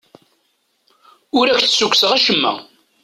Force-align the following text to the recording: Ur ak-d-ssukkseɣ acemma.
Ur 1.37 1.47
ak-d-ssukkseɣ 1.49 2.11
acemma. 2.17 2.53